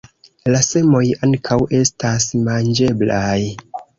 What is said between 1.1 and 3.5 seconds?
ankaŭ estas manĝeblaj.